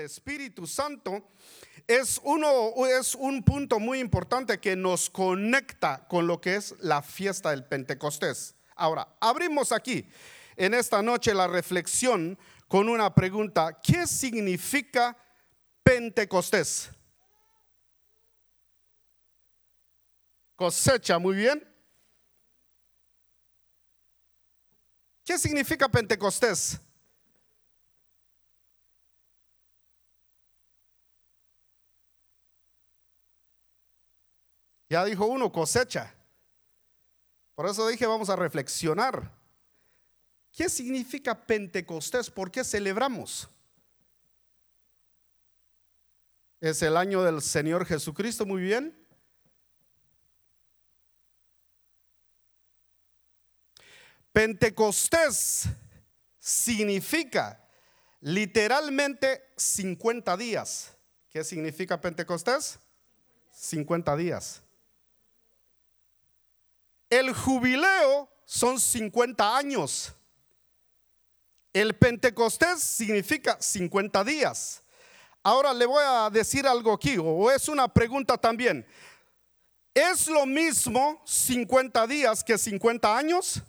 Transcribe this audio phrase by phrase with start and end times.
[0.00, 1.30] Espíritu Santo
[1.86, 7.02] es, uno, es un punto muy importante que nos conecta con lo que es la
[7.02, 8.54] fiesta del Pentecostés.
[8.74, 10.08] Ahora, abrimos aquí
[10.56, 12.38] en esta noche la reflexión
[12.68, 13.80] con una pregunta.
[13.82, 15.16] ¿Qué significa
[15.82, 16.90] Pentecostés?
[20.54, 21.66] Cosecha, muy bien.
[25.24, 26.80] ¿Qué significa Pentecostés?
[34.90, 36.12] Ya dijo uno, cosecha.
[37.54, 39.32] Por eso dije, vamos a reflexionar.
[40.50, 42.28] ¿Qué significa Pentecostés?
[42.28, 43.48] ¿Por qué celebramos?
[46.60, 48.96] Es el año del Señor Jesucristo, muy bien.
[54.32, 55.68] Pentecostés
[56.40, 57.64] significa
[58.20, 60.96] literalmente 50 días.
[61.28, 62.80] ¿Qué significa Pentecostés?
[63.52, 64.62] 50 días.
[67.10, 70.14] El jubileo son 50 años.
[71.72, 74.82] El Pentecostés significa 50 días.
[75.42, 78.86] Ahora le voy a decir algo aquí, o es una pregunta también.
[79.92, 83.60] ¿Es lo mismo 50 días que 50 años?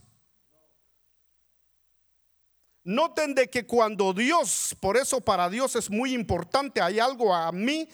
[2.84, 7.52] Noten de que cuando Dios, por eso para Dios es muy importante, hay algo a
[7.52, 7.88] mí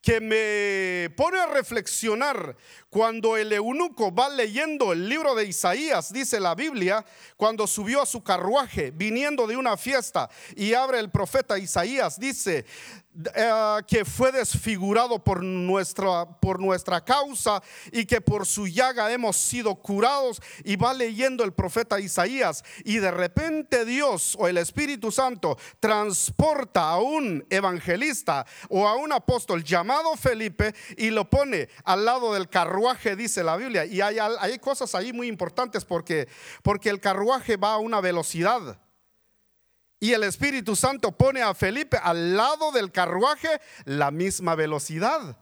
[0.00, 2.56] que me pone a reflexionar
[2.90, 7.04] cuando el eunuco va leyendo el libro de Isaías, dice la Biblia,
[7.36, 12.66] cuando subió a su carruaje viniendo de una fiesta y abre el profeta Isaías, dice,
[13.34, 19.36] eh, que fue desfigurado por nuestra, por nuestra causa y que por su llaga hemos
[19.36, 20.40] sido curados.
[20.64, 26.88] Y va leyendo el profeta Isaías y de repente Dios o el Espíritu Santo transporta
[26.88, 32.48] a un evangelista o a un apóstol llamado Felipe y lo pone al lado del
[32.48, 32.79] carruaje,
[33.16, 33.84] dice la Biblia.
[33.84, 36.28] Y hay, hay cosas ahí muy importantes porque,
[36.62, 38.80] porque el carruaje va a una velocidad.
[39.98, 45.36] Y el Espíritu Santo pone a Felipe al lado del carruaje la misma velocidad.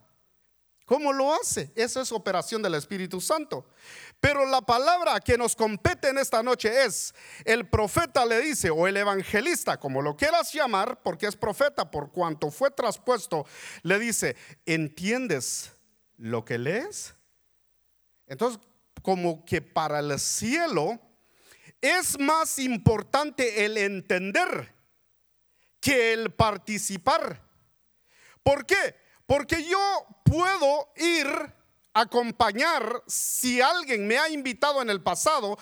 [0.89, 1.71] ¿Cómo lo hace?
[1.77, 3.67] Eso es operación del Espíritu Santo.
[4.21, 8.87] Pero la palabra que nos compete en esta noche es, el profeta le dice, o
[8.87, 13.45] el evangelista, como lo quieras llamar, porque es profeta por cuanto fue traspuesto,
[13.83, 14.35] le dice,
[14.65, 15.73] ¿entiendes
[16.17, 17.15] lo que lees?
[18.29, 18.61] Entonces,
[19.03, 21.01] como que para el cielo,
[21.81, 24.75] es más importante el entender
[25.81, 27.43] que el participar.
[28.43, 28.95] ¿Por qué?
[29.27, 35.59] Porque yo puedo ir a acompañar, si alguien me ha invitado en el pasado,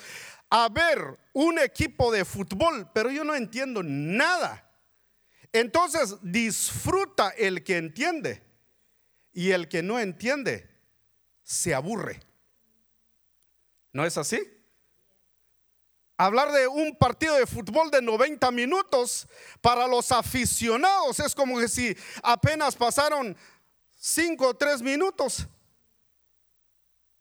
[0.50, 4.62] a ver un equipo de fútbol, pero yo no entiendo nada.
[5.52, 8.42] Entonces disfruta el que entiende
[9.32, 10.68] y el que no entiende
[11.42, 12.25] se aburre.
[13.96, 14.38] ¿No es así?
[16.18, 19.26] Hablar de un partido de fútbol de 90 minutos
[19.62, 23.34] para los aficionados es como que si apenas pasaron
[23.94, 25.46] 5 o 3 minutos.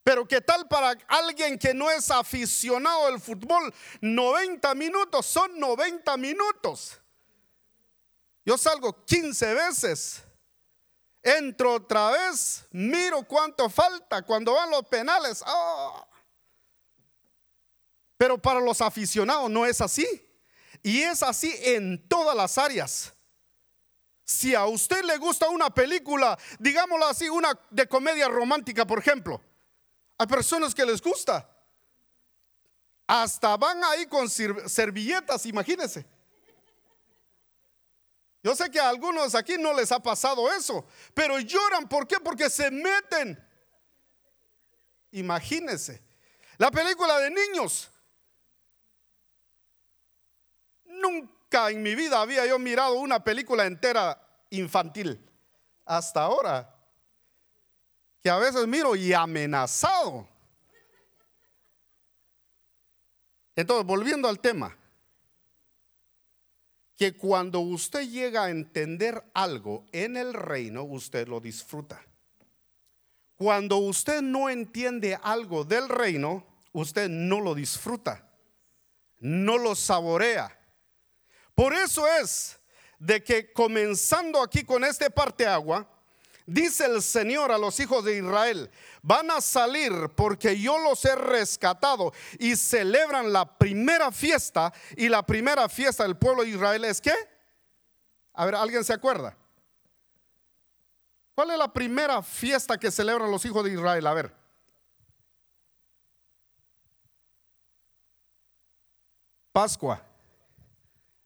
[0.03, 3.73] Pero ¿qué tal para alguien que no es aficionado al fútbol?
[4.01, 6.99] 90 minutos, son 90 minutos.
[8.43, 10.23] Yo salgo 15 veces,
[11.23, 16.05] entro otra vez, miro cuánto falta, cuando van los penales, oh,
[18.17, 20.05] pero para los aficionados no es así.
[20.83, 23.13] Y es así en todas las áreas.
[24.23, 29.41] Si a usted le gusta una película, digámoslo así, una de comedia romántica, por ejemplo,
[30.17, 31.49] hay personas que les gusta.
[33.07, 36.05] Hasta van ahí con servilletas, imagínense.
[38.41, 41.89] Yo sé que a algunos aquí no les ha pasado eso, pero lloran.
[41.89, 42.19] ¿Por qué?
[42.19, 43.43] Porque se meten.
[45.11, 46.03] Imagínense.
[46.57, 47.89] La película de niños.
[51.01, 55.19] Nunca en mi vida había yo mirado una película entera infantil.
[55.85, 56.73] Hasta ahora.
[58.21, 60.27] Que a veces miro y amenazado.
[63.55, 64.75] Entonces, volviendo al tema.
[66.97, 72.01] Que cuando usted llega a entender algo en el reino, usted lo disfruta.
[73.35, 78.29] Cuando usted no entiende algo del reino, usted no lo disfruta,
[79.19, 80.57] no lo saborea.
[81.55, 82.59] Por eso es
[82.99, 85.87] de que comenzando aquí con este parte agua,
[86.45, 88.69] dice el Señor a los hijos de Israel,
[89.01, 95.25] van a salir porque yo los he rescatado y celebran la primera fiesta y la
[95.25, 97.15] primera fiesta del pueblo de Israel es qué?
[98.33, 99.37] A ver, ¿alguien se acuerda?
[101.33, 104.07] ¿Cuál es la primera fiesta que celebran los hijos de Israel?
[104.07, 104.33] A ver.
[109.51, 110.14] Pascua.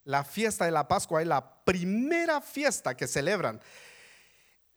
[0.09, 3.61] La fiesta de la Pascua es la primera fiesta que celebran.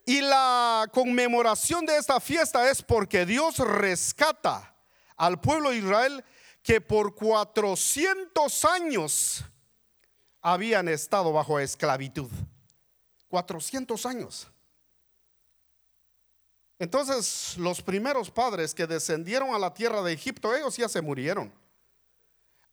[0.05, 4.76] Y la conmemoración de esta fiesta es porque Dios rescata
[5.17, 6.23] al pueblo de Israel
[6.62, 9.43] que por 400 años
[10.43, 12.31] habían estado bajo esclavitud.
[13.28, 14.49] 400 años.
[16.78, 21.50] Entonces los primeros padres que descendieron a la tierra de Egipto, ellos ya se murieron.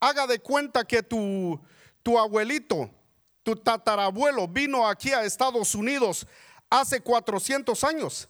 [0.01, 1.57] Haga de cuenta que tu,
[2.03, 2.89] tu abuelito,
[3.43, 6.25] tu tatarabuelo vino aquí a Estados Unidos
[6.69, 8.29] hace 400 años.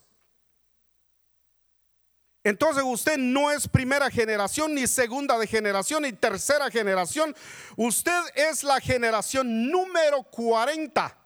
[2.44, 7.36] Entonces usted no es primera generación, ni segunda de generación, ni tercera generación.
[7.75, 11.18] Usted es la generación número 40.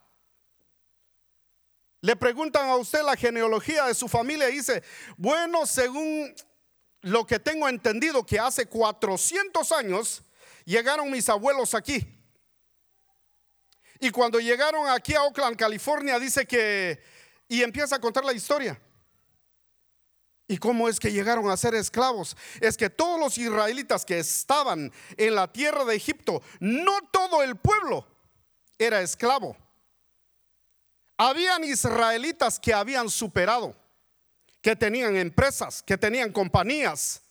[2.02, 4.84] Le preguntan a usted la genealogía de su familia y dice,
[5.16, 6.34] bueno, según
[7.02, 10.24] lo que tengo entendido, que hace 400 años
[10.66, 12.06] llegaron mis abuelos aquí.
[14.00, 17.02] Y cuando llegaron aquí a Oakland, California, dice que,
[17.48, 18.80] y empieza a contar la historia.
[20.48, 22.36] ¿Y cómo es que llegaron a ser esclavos?
[22.60, 27.56] Es que todos los israelitas que estaban en la tierra de Egipto, no todo el
[27.56, 28.06] pueblo
[28.78, 29.56] era esclavo.
[31.18, 33.76] Habían israelitas que habían superado,
[34.62, 37.22] que tenían empresas, que tenían compañías,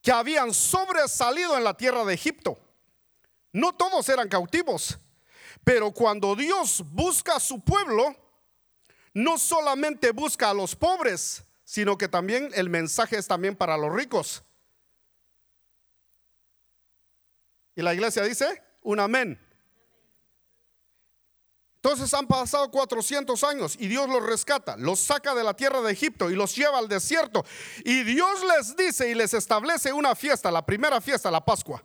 [0.00, 2.58] que habían sobresalido en la tierra de Egipto.
[3.52, 4.98] No todos eran cautivos,
[5.64, 8.14] pero cuando Dios busca a su pueblo,
[9.14, 13.92] no solamente busca a los pobres, sino que también el mensaje es también para los
[13.92, 14.44] ricos.
[17.74, 19.40] Y la iglesia dice, un amén.
[21.76, 25.92] Entonces han pasado 400 años y Dios los rescata, los saca de la tierra de
[25.92, 27.44] Egipto y los lleva al desierto.
[27.84, 31.84] Y Dios les dice y les establece una fiesta, la primera fiesta, la Pascua.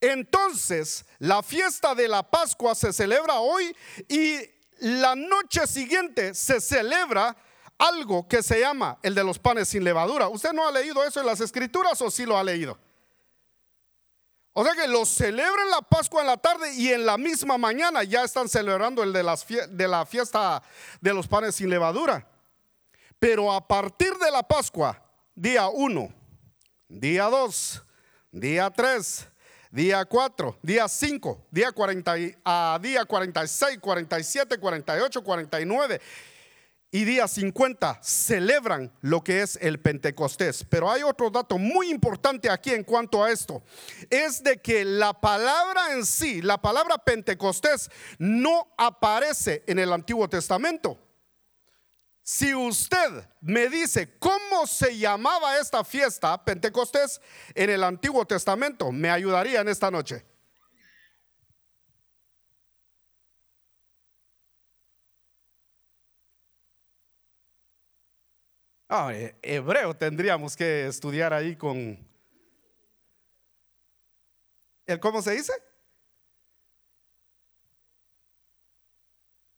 [0.00, 3.74] Entonces, la fiesta de la Pascua se celebra hoy
[4.08, 4.38] y
[4.80, 7.36] la noche siguiente se celebra
[7.78, 10.28] algo que se llama el de los panes sin levadura.
[10.28, 12.78] ¿Usted no ha leído eso en las escrituras o sí lo ha leído?
[14.56, 18.04] O sea que lo celebran la Pascua en la tarde y en la misma mañana
[18.04, 19.44] ya están celebrando el de, las
[19.76, 20.62] la fiesta
[21.00, 22.28] de los panes sin levadura.
[23.18, 25.02] Pero a partir de la Pascua,
[25.34, 26.08] día 1,
[26.88, 27.82] día 2,
[28.30, 29.28] día 3,
[29.74, 36.00] día 4, día 5, día, 40, a día 46, 47, 48, 49
[36.92, 40.64] y día 50 celebran lo que es el Pentecostés.
[40.70, 43.64] Pero hay otro dato muy importante aquí en cuanto a esto.
[44.10, 50.28] Es de que la palabra en sí, la palabra Pentecostés, no aparece en el Antiguo
[50.28, 50.96] Testamento.
[52.26, 57.20] Si usted me dice cómo se llamaba esta fiesta Pentecostés
[57.54, 60.24] en el Antiguo Testamento, me ayudaría en esta noche.
[68.88, 69.12] Ah,
[69.42, 71.98] hebreo tendríamos que estudiar ahí con...
[74.86, 75.52] ¿El cómo se dice?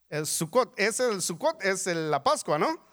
[0.09, 2.87] El Sukkot, es el Sukkot, es la Pascua, ¿no?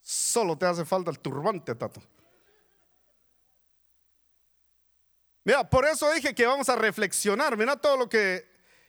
[0.00, 2.02] Solo te hace falta el turbante, Tato.
[5.44, 7.56] Mira, por eso dije que vamos a reflexionar.
[7.56, 8.48] Mira todo lo que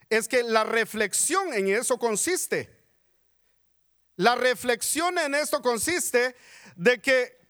[0.10, 2.84] es que la reflexión en eso consiste.
[4.16, 6.36] La reflexión en esto consiste
[6.76, 7.42] de que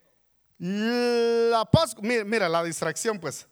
[0.57, 3.47] la Pascua, mira, la distracción pues.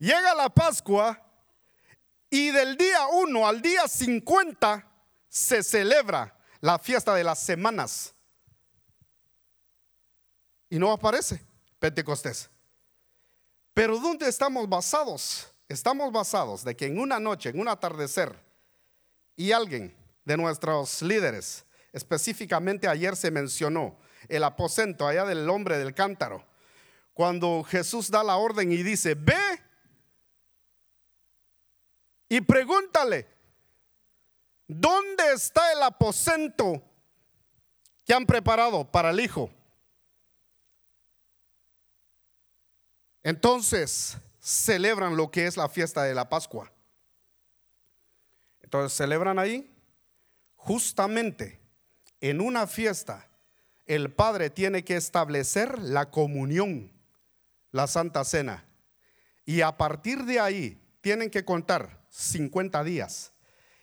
[0.00, 1.22] Llega la Pascua
[2.30, 4.86] y del día 1 al día 50
[5.28, 8.14] se celebra la fiesta de las semanas.
[10.70, 11.44] Y no aparece
[11.78, 12.48] Pentecostés.
[13.74, 15.52] Pero ¿dónde estamos basados?
[15.68, 18.34] Estamos basados de que en una noche, en un atardecer,
[19.36, 25.94] y alguien de nuestros líderes, específicamente ayer se mencionó el aposento allá del hombre del
[25.94, 26.46] cántaro,
[27.12, 29.69] cuando Jesús da la orden y dice, ve
[32.32, 33.26] y pregúntale,
[34.68, 36.80] ¿dónde está el aposento
[38.06, 39.50] que han preparado para el Hijo?
[43.24, 46.72] Entonces, celebran lo que es la fiesta de la Pascua.
[48.60, 49.68] Entonces celebran ahí,
[50.54, 51.60] justamente
[52.20, 53.28] en una fiesta,
[53.86, 56.92] el Padre tiene que establecer la comunión,
[57.72, 58.68] la Santa Cena.
[59.44, 63.32] Y a partir de ahí, tienen que contar 50 días.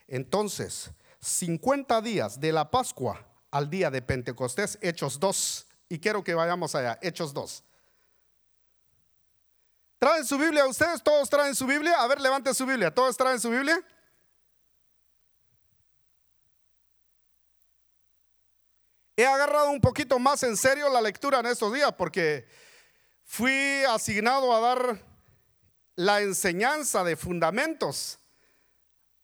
[0.08, 5.68] Entonces, 50 días de la Pascua al día de Pentecostés, Hechos 2.
[5.90, 7.64] Y quiero que vayamos allá, Hechos 2.
[10.00, 11.02] ¿Traen su Biblia ustedes?
[11.02, 12.02] ¿Todos traen su Biblia?
[12.02, 12.94] A ver, levante su Biblia.
[12.94, 13.84] ¿Todos traen su Biblia?
[19.16, 22.48] He agarrado un poquito más en serio la lectura en estos días porque
[23.24, 25.07] fui asignado a dar
[25.98, 28.20] la enseñanza de fundamentos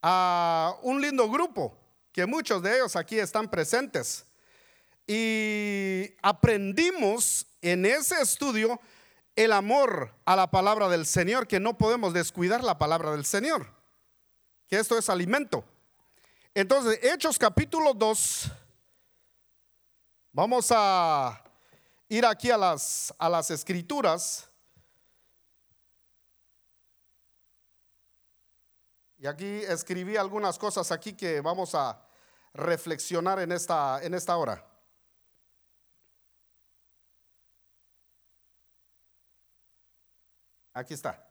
[0.02, 1.78] a un lindo grupo,
[2.12, 4.26] que muchos de ellos aquí están presentes.
[5.08, 8.82] Y aprendimos en ese estudio
[9.36, 13.68] el amor a la palabra del Señor, que no podemos descuidar la palabra del Señor,
[14.68, 15.64] que esto es alimento.
[16.56, 18.52] Entonces, Hechos capítulo 2,
[20.32, 21.44] vamos a
[22.10, 24.50] ir aquí a las, a las escrituras.
[29.24, 31.98] Y aquí escribí algunas cosas aquí que vamos a
[32.54, 34.68] reflexionar en esta, en esta hora.
[40.74, 41.26] Aquí está.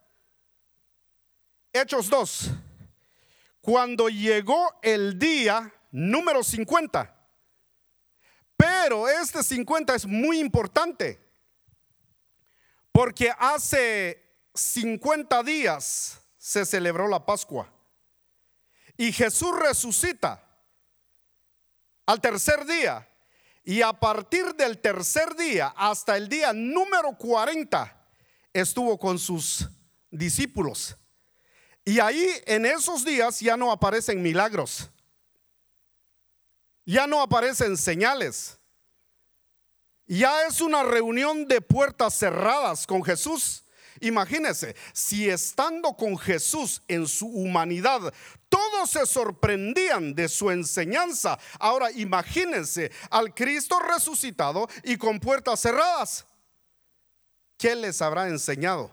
[1.70, 2.52] Hechos 2.
[3.60, 7.14] Cuando llegó el día número 50.
[8.56, 11.20] Pero este 50 es muy importante.
[12.90, 17.70] Porque hace 50 días se celebró la Pascua.
[19.02, 20.40] Y Jesús resucita
[22.06, 23.08] al tercer día.
[23.64, 28.00] Y a partir del tercer día hasta el día número 40
[28.52, 29.68] estuvo con sus
[30.08, 30.94] discípulos.
[31.84, 34.88] Y ahí en esos días ya no aparecen milagros.
[36.84, 38.56] Ya no aparecen señales.
[40.06, 43.64] Ya es una reunión de puertas cerradas con Jesús.
[44.02, 48.12] Imagínense, si estando con Jesús en su humanidad,
[48.48, 51.38] todos se sorprendían de su enseñanza.
[51.58, 56.26] Ahora imagínense al Cristo resucitado y con puertas cerradas.
[57.62, 58.90] ¿qué les habrá enseñado?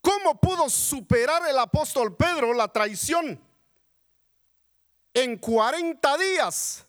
[0.00, 3.40] ¿Cómo pudo superar el apóstol Pedro la traición
[5.14, 6.84] en 40 días?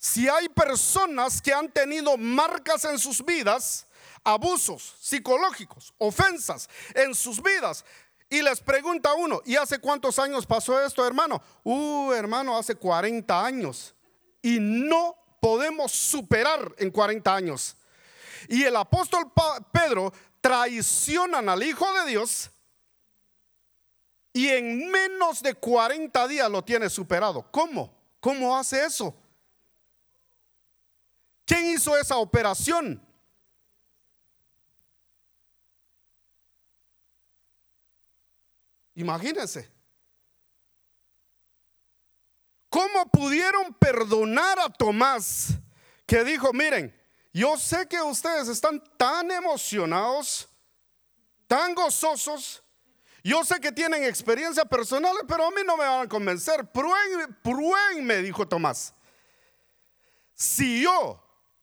[0.00, 3.86] Si hay personas que han tenido marcas en sus vidas,
[4.24, 7.84] abusos psicológicos, ofensas en sus vidas,
[8.30, 11.42] y les pregunta uno, ¿y hace cuántos años pasó esto, hermano?
[11.64, 13.94] Uh, hermano, hace 40 años.
[14.40, 17.76] Y no podemos superar en 40 años.
[18.48, 19.30] Y el apóstol
[19.70, 22.50] Pedro traicionan al Hijo de Dios
[24.32, 27.44] y en menos de 40 días lo tiene superado.
[27.50, 27.92] ¿Cómo?
[28.18, 29.14] ¿Cómo hace eso?
[31.50, 33.04] ¿Quién hizo esa operación?
[38.94, 39.68] Imagínense.
[42.68, 45.54] ¿Cómo pudieron perdonar a Tomás
[46.06, 46.96] que dijo, miren,
[47.32, 50.48] yo sé que ustedes están tan emocionados,
[51.48, 52.62] tan gozosos,
[53.24, 56.70] yo sé que tienen experiencias personales, pero a mí no me van a convencer.
[56.70, 58.94] Pruébenme, dijo Tomás.
[60.32, 61.19] Si yo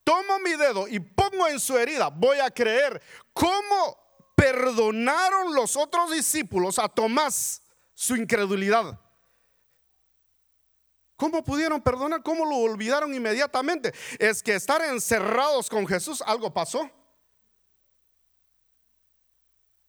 [0.08, 3.02] tomo mi dedo y pongo en su herida, voy a creer
[3.34, 3.98] cómo
[4.36, 7.62] perdonaron los otros discípulos a Tomás
[7.94, 8.98] su incredulidad.
[11.18, 12.24] ¿Cómo pudieron perdonar?
[12.24, 13.94] ¿Cómo lo olvidaron inmediatamente?
[14.18, 16.90] Es que estar encerrados con Jesús, algo pasó.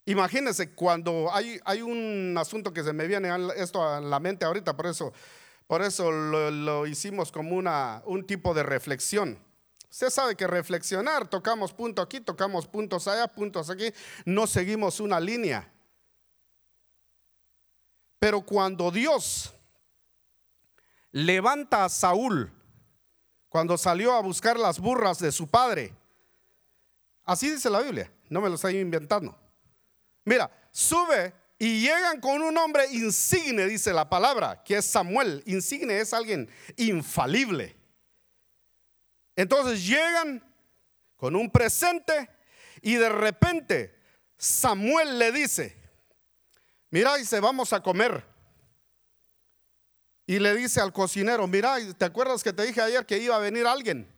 [0.04, 4.76] Imagínense cuando hay, hay un asunto que se me viene esto a la mente ahorita,
[4.76, 5.12] por eso,
[5.68, 9.46] por eso lo, hicimos como una, un tipo de reflexión.
[9.90, 13.92] Usted sabe que reflexionar, tocamos punto aquí, tocamos puntos allá, puntos aquí,
[14.24, 15.72] no seguimos una línea.
[18.18, 19.54] Pero cuando Dios
[21.12, 22.52] levanta a Saúl
[23.48, 25.94] cuando salió a buscar las burras de su padre.
[27.24, 29.36] Así dice la Biblia, no me lo estoy inventando.
[30.24, 35.42] Mira, sube y llegan con un hombre insigne, dice la palabra, que es Samuel.
[35.46, 37.77] Insigne es alguien infalible.
[39.38, 40.42] Entonces llegan
[41.16, 42.28] con un presente
[42.82, 43.96] y de repente
[44.36, 45.80] Samuel le dice,
[46.90, 48.24] mira, dice, vamos a comer
[50.26, 53.38] y le dice al cocinero, mira, ¿te acuerdas que te dije ayer que iba a
[53.38, 54.12] venir alguien?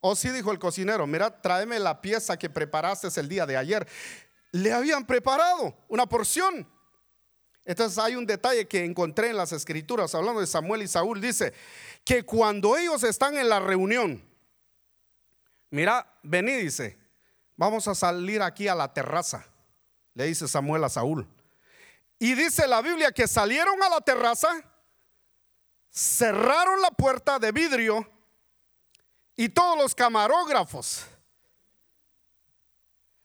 [0.00, 3.56] O oh, sí dijo el cocinero, mira, tráeme la pieza que preparaste el día de
[3.56, 3.86] ayer.
[4.50, 6.68] Le habían preparado una porción.
[7.66, 11.52] Entonces hay un detalle que encontré en las escrituras, hablando de Samuel y Saúl, dice
[12.04, 14.24] que cuando ellos están en la reunión,
[15.70, 16.96] mira, vení, dice,
[17.56, 19.44] vamos a salir aquí a la terraza,
[20.14, 21.26] le dice Samuel a Saúl.
[22.20, 24.48] Y dice la Biblia que salieron a la terraza,
[25.90, 28.08] cerraron la puerta de vidrio
[29.34, 31.04] y todos los camarógrafos,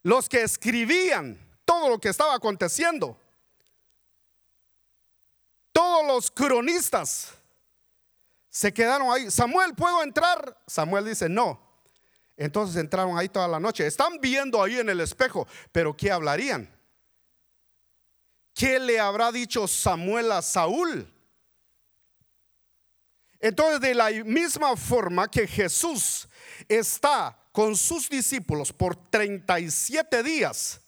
[0.01, 3.20] los que escribían todo lo que estaba aconteciendo,
[5.71, 7.33] todos los cronistas
[8.49, 9.31] se quedaron ahí.
[9.31, 10.61] Samuel, ¿puedo entrar?
[10.67, 11.59] Samuel dice, no.
[12.35, 13.85] Entonces entraron ahí toda la noche.
[13.85, 16.69] Están viendo ahí en el espejo, pero ¿qué hablarían?
[18.53, 21.07] ¿Qué le habrá dicho Samuel a Saúl?
[23.39, 26.27] Entonces, de la misma forma que Jesús
[26.67, 30.79] está con sus discípulos por 37 días,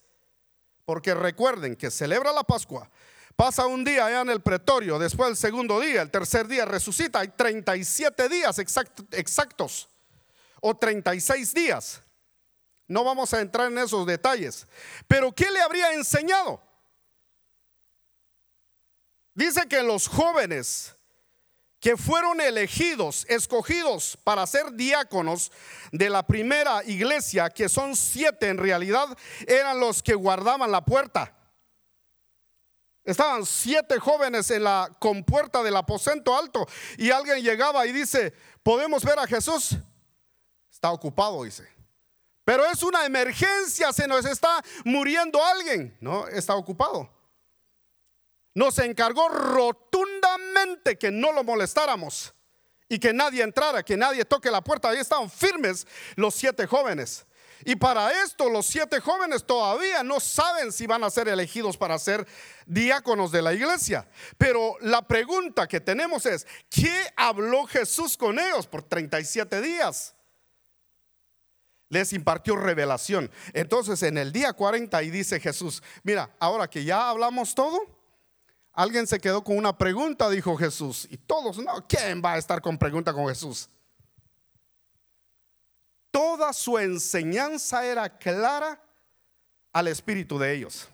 [0.86, 2.90] porque recuerden que celebra la Pascua,
[3.36, 7.20] pasa un día allá en el pretorio, después el segundo día, el tercer día resucita,
[7.20, 9.90] hay 37 días exactos
[10.62, 12.02] o 36 días.
[12.88, 14.68] No vamos a entrar en esos detalles,
[15.08, 16.62] pero ¿qué le habría enseñado?
[19.34, 20.96] Dice que los jóvenes
[21.84, 25.52] que fueron elegidos, escogidos para ser diáconos
[25.92, 31.36] de la primera iglesia, que son siete en realidad, eran los que guardaban la puerta.
[33.04, 36.66] Estaban siete jóvenes en la compuerta del aposento alto
[36.98, 38.34] y alguien llegaba y dice,
[38.64, 39.76] ¿podemos ver a Jesús?
[40.72, 41.68] Está ocupado, dice.
[42.46, 45.98] Pero es una emergencia, se nos está muriendo alguien.
[46.00, 47.10] No, está ocupado
[48.56, 52.34] nos encargó rotundamente que no lo molestáramos
[52.88, 54.90] y que nadie entrara, que nadie toque la puerta.
[54.90, 57.26] Ahí estaban firmes los siete jóvenes.
[57.66, 61.98] Y para esto los siete jóvenes todavía no saben si van a ser elegidos para
[62.00, 62.28] ser
[62.66, 64.08] diáconos de la iglesia.
[64.38, 70.16] Pero la pregunta que tenemos es, ¿qué habló Jesús con ellos por 37 días?
[71.90, 73.32] Les impartió revelación.
[73.54, 78.04] Entonces en el día 40 y dice Jesús, mira, ahora que ya hablamos todo,
[78.74, 81.08] Alguien se quedó con una pregunta, dijo Jesús.
[81.12, 83.70] Y todos, no, ¿quién va a estar con pregunta con Jesús?
[86.14, 88.80] Toda su enseñanza era clara
[89.72, 90.88] al espíritu de ellos.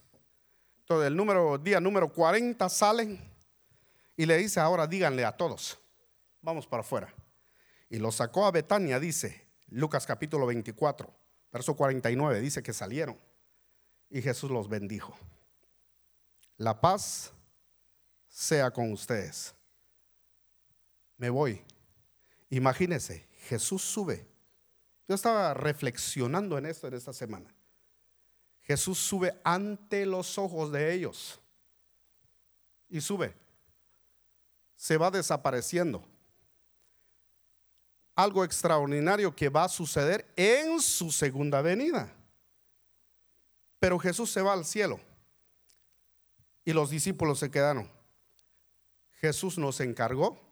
[0.80, 3.20] Entonces el número, día número 40 salen
[4.16, 5.78] y le dice, ahora díganle a todos,
[6.42, 7.14] vamos para afuera.
[7.90, 11.14] Y lo sacó a Betania, dice Lucas capítulo 24,
[11.52, 13.20] verso 49, dice que salieron.
[14.10, 15.18] Y Jesús los bendijo.
[16.56, 17.34] La paz
[18.30, 19.54] sea con ustedes.
[21.18, 21.62] Me voy.
[22.50, 24.39] Imagínense, Jesús sube.
[25.10, 27.52] Yo estaba reflexionando en esto en esta semana.
[28.62, 31.42] Jesús sube ante los ojos de ellos.
[32.88, 33.36] Y sube.
[34.76, 36.06] Se va desapareciendo.
[38.14, 42.14] Algo extraordinario que va a suceder en su segunda venida.
[43.80, 45.00] Pero Jesús se va al cielo.
[46.64, 47.92] Y los discípulos se quedaron.
[49.14, 50.49] Jesús nos encargó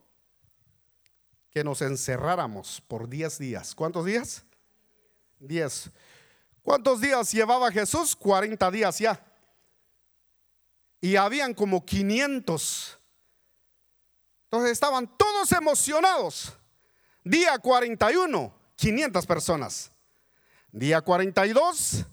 [1.50, 3.76] que nos encerráramos por 10 días.
[3.76, 4.44] ¿Cuántos días?
[5.40, 5.90] 10.
[6.62, 8.16] ¿Cuántos días llevaba Jesús?
[8.16, 9.24] 40 días ya.
[11.00, 13.00] Y habían como 500.
[14.46, 16.54] Entonces estaban todos emocionados.
[17.24, 19.92] Día 41, 500 personas.
[20.72, 22.06] Día 42,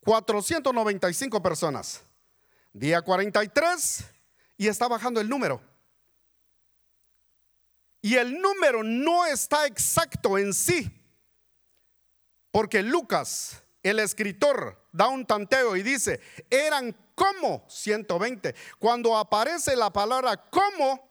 [0.00, 2.02] 495 personas.
[2.72, 4.04] Día 43,
[4.56, 5.60] y está bajando el número.
[8.04, 10.92] Y el número no está exacto en sí,
[12.50, 18.54] porque Lucas, el escritor, da un tanteo y dice, eran como 120.
[18.78, 21.08] Cuando aparece la palabra como,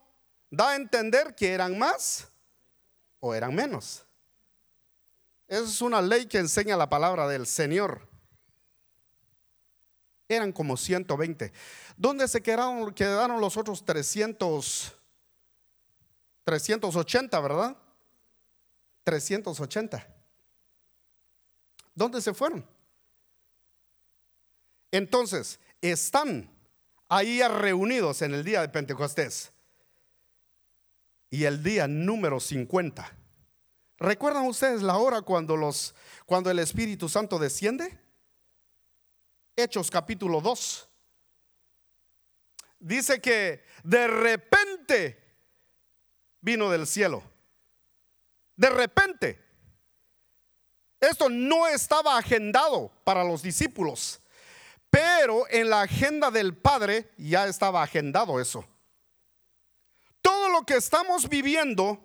[0.48, 2.28] da a entender que eran más
[3.18, 4.06] o eran menos.
[5.48, 8.08] Esa es una ley que enseña la palabra del Señor.
[10.28, 11.52] Eran como 120.
[11.96, 14.96] ¿Dónde se quedaron, quedaron los otros 300,
[16.44, 17.76] 380, verdad?
[19.04, 20.06] 380.
[21.94, 22.66] ¿Dónde se fueron?
[24.90, 26.50] Entonces, están
[27.08, 29.52] ahí reunidos en el día de Pentecostés
[31.30, 33.10] y el día número 50.
[33.98, 35.94] ¿Recuerdan ustedes la hora cuando los
[36.26, 37.98] cuando el Espíritu Santo desciende?
[39.56, 40.88] Hechos capítulo 2
[42.84, 45.23] dice que de repente
[46.44, 47.22] vino del cielo.
[48.54, 49.42] De repente.
[51.00, 54.20] Esto no estaba agendado para los discípulos,
[54.88, 58.64] pero en la agenda del Padre ya estaba agendado eso.
[60.22, 62.00] Todo lo que estamos viviendo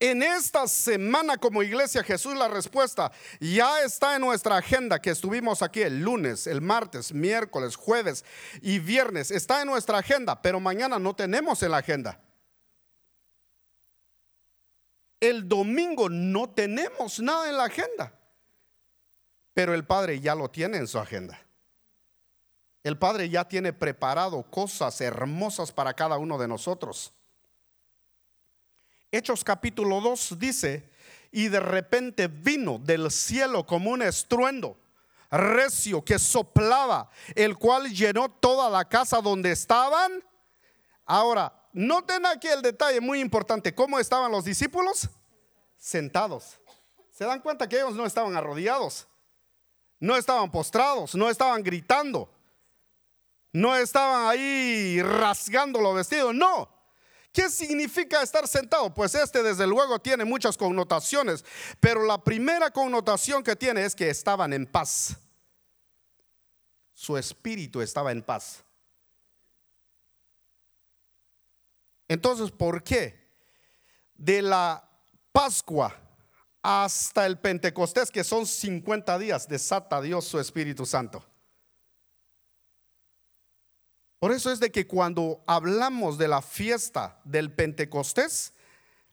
[0.00, 5.62] En esta semana como iglesia Jesús la respuesta ya está en nuestra agenda que estuvimos
[5.62, 8.24] aquí el lunes, el martes, miércoles, jueves
[8.60, 9.30] y viernes.
[9.30, 12.20] Está en nuestra agenda, pero mañana no tenemos en la agenda.
[15.24, 18.12] El domingo no tenemos nada en la agenda,
[19.54, 21.40] pero el Padre ya lo tiene en su agenda.
[22.82, 27.14] El Padre ya tiene preparado cosas hermosas para cada uno de nosotros.
[29.10, 30.90] Hechos capítulo 2 dice,
[31.32, 34.76] y de repente vino del cielo como un estruendo
[35.30, 40.22] recio que soplaba, el cual llenó toda la casa donde estaban.
[41.06, 45.10] Ahora, noten aquí el detalle muy importante, ¿cómo estaban los discípulos?
[45.76, 46.58] Sentados.
[47.10, 49.06] ¿Se dan cuenta que ellos no estaban arrodillados?
[50.00, 52.32] No estaban postrados, no estaban gritando,
[53.52, 56.74] no estaban ahí rasgando los vestidos, no,
[57.34, 58.94] ¿Qué significa estar sentado?
[58.94, 61.44] Pues este desde luego tiene muchas connotaciones,
[61.80, 65.16] pero la primera connotación que tiene es que estaban en paz.
[66.92, 68.62] Su espíritu estaba en paz.
[72.08, 73.28] Entonces, ¿por qué?
[74.14, 74.88] De la
[75.32, 75.94] Pascua
[76.62, 81.24] hasta el Pentecostés, que son 50 días, desata Dios su Espíritu Santo.
[84.18, 88.54] Por eso es de que cuando hablamos de la fiesta del Pentecostés,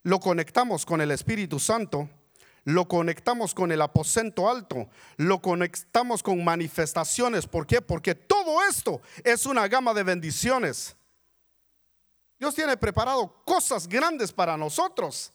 [0.04, 2.10] lo conectamos con el Espíritu Santo,
[2.64, 7.48] lo conectamos con el aposento alto, lo conectamos con manifestaciones.
[7.48, 7.82] ¿Por qué?
[7.82, 10.96] Porque todo esto es una gama de bendiciones.
[12.42, 15.32] Dios tiene preparado cosas grandes para nosotros.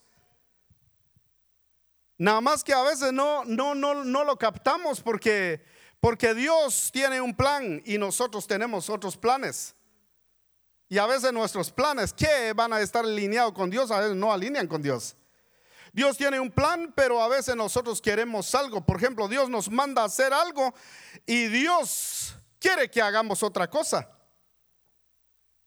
[2.18, 5.64] Nada más que a veces no, no, no, no lo captamos porque
[6.00, 9.76] porque Dios tiene un plan y nosotros tenemos otros planes.
[10.88, 14.32] Y a veces nuestros planes que van a estar alineados con Dios, a veces no
[14.32, 15.14] alinean con Dios.
[15.92, 18.84] Dios tiene un plan, pero a veces nosotros queremos algo.
[18.84, 20.74] Por ejemplo, Dios nos manda a hacer algo
[21.24, 24.15] y Dios quiere que hagamos otra cosa.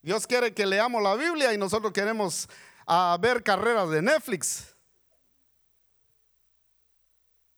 [0.02, 2.48] Dios quiere que leamos la Biblia y nosotros queremos
[2.86, 4.76] a ver carreras de Netflix.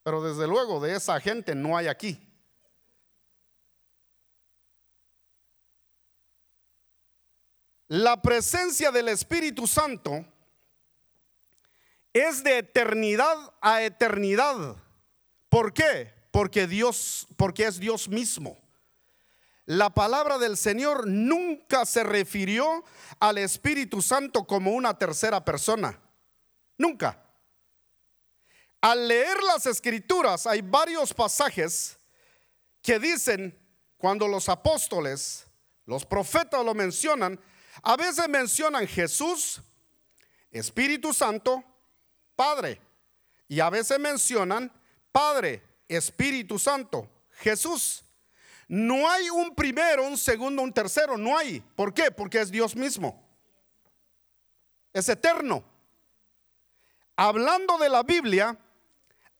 [0.03, 2.19] Pero desde luego de esa gente no hay aquí.
[7.87, 10.25] La presencia del Espíritu Santo
[12.13, 14.77] es de eternidad a eternidad.
[15.49, 16.13] ¿Por qué?
[16.31, 18.57] Porque Dios, porque es Dios mismo.
[19.65, 22.83] La palabra del Señor nunca se refirió
[23.19, 25.99] al Espíritu Santo como una tercera persona.
[26.77, 27.23] Nunca.
[28.81, 31.99] Al leer las escrituras hay varios pasajes
[32.81, 33.57] que dicen,
[33.97, 35.45] cuando los apóstoles,
[35.85, 37.39] los profetas lo mencionan,
[37.83, 39.61] a veces mencionan Jesús,
[40.49, 41.63] Espíritu Santo,
[42.35, 42.81] Padre.
[43.47, 44.71] Y a veces mencionan
[45.11, 48.03] Padre, Espíritu Santo, Jesús.
[48.71, 51.59] No hay un primero, un segundo, un tercero, no hay.
[51.75, 52.09] ¿Por qué?
[52.09, 53.21] Porque es Dios mismo.
[54.93, 55.61] Es eterno.
[57.17, 58.57] Hablando de la Biblia,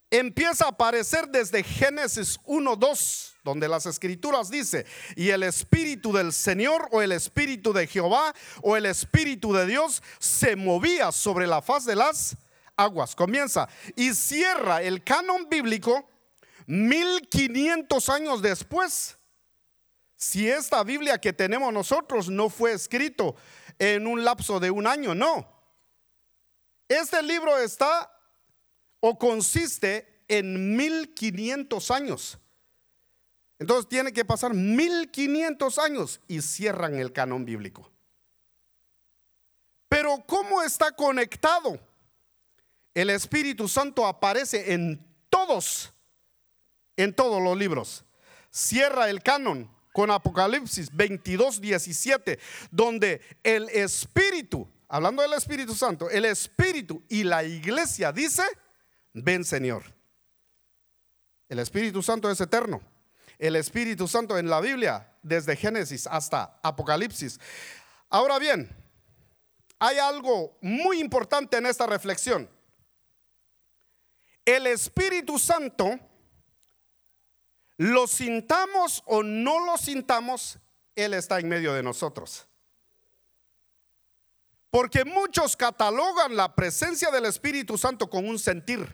[0.10, 6.34] empieza a aparecer desde Génesis 1, 2, donde las escrituras dice, y el Espíritu del
[6.34, 11.62] Señor o el Espíritu de Jehová o el Espíritu de Dios se movía sobre la
[11.62, 12.36] faz de las
[12.76, 13.15] aguas.
[13.15, 16.06] Comienza y cierra el canon bíblico
[16.67, 19.17] 1500 años después.
[20.22, 23.36] Si esta Biblia que tenemos nosotros no fue escrito
[23.80, 25.52] en un lapso de un año, no.
[26.88, 28.16] Este libro está
[29.00, 32.38] o consiste en 1500 años.
[33.58, 37.92] Entonces tiene que pasar 1500 años y cierran el canon bíblico.
[39.90, 41.80] Pero ¿cómo está conectado?
[42.94, 45.92] El Espíritu Santo aparece en todos,
[46.96, 48.06] en todos los libros.
[48.52, 52.39] Cierra el canon con Apocalipsis 22, 17,
[52.71, 58.43] donde el Espíritu, hablando del Espíritu Santo, el Espíritu y la iglesia dice,
[59.13, 59.84] ven Señor.
[61.49, 62.82] El Espíritu Santo es eterno.
[63.38, 67.39] El Espíritu Santo en la Biblia, desde Génesis hasta Apocalipsis.
[68.10, 68.69] Ahora bien,
[69.80, 72.49] hay algo muy importante en esta reflexión.
[74.45, 75.99] El Espíritu Santo,
[77.82, 80.60] lo sintamos o no lo sintamos,
[80.96, 82.48] Él está en medio de nosotros.
[84.70, 88.88] Porque muchos catalogan la presencia del Espíritu Santo con un sentir.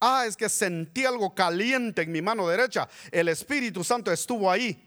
[0.00, 2.86] Ah, es que sentí algo caliente en mi mano derecha.
[3.10, 4.86] El Espíritu Santo estuvo ahí.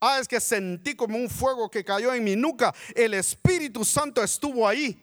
[0.00, 2.74] Ah, es que sentí como un fuego que cayó en mi nuca.
[2.96, 5.00] El Espíritu Santo estuvo ahí.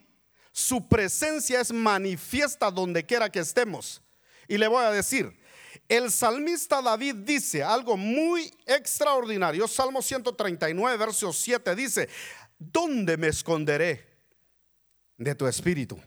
[0.51, 4.01] su presencia es manifiesta donde quiera que estemos.
[4.49, 5.40] Y le voy a decir,
[5.91, 9.67] el salmista David dice algo muy extraordinario.
[9.67, 12.07] Salmo 139, verso 7 dice,
[12.57, 14.07] ¿dónde me esconderé
[15.17, 15.99] de tu espíritu?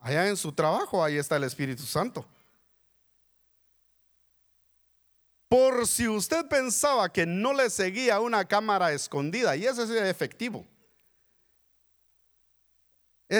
[0.00, 2.28] Allá en su trabajo, ahí está el Espíritu Santo.
[5.48, 10.66] Por si usted pensaba que no le seguía una cámara escondida, y ese es efectivo.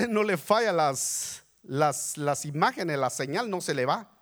[0.09, 4.18] no le falla las, las, las, imágenes, la señal no se le va.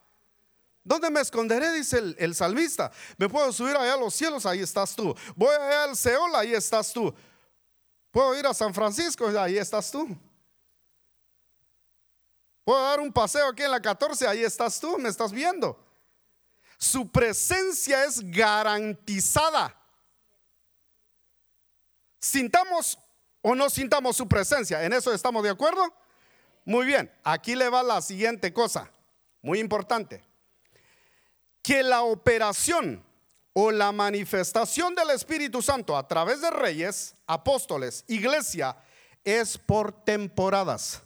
[0.86, 1.72] ¿Dónde me esconderé?
[1.72, 2.92] Dice el, el, salmista.
[3.18, 5.12] Me puedo subir allá a los cielos, ahí estás tú.
[5.34, 7.12] Voy allá al Seol, ahí estás tú.
[8.12, 10.16] Puedo ir a San Francisco, ahí estás tú.
[12.64, 15.76] Puedo dar un paseo aquí en la 14, ahí estás tú, me estás viendo.
[16.78, 19.76] Su presencia es garantizada.
[22.20, 22.96] Sintamos
[23.42, 25.82] o no sintamos su presencia, ¿en eso estamos de acuerdo?
[26.64, 28.88] Muy bien, aquí le va la siguiente cosa,
[29.42, 30.24] muy importante.
[31.66, 33.04] Que la operación
[33.52, 38.76] o la manifestación del Espíritu Santo a través de reyes, apóstoles, iglesia,
[39.24, 41.02] es por temporadas.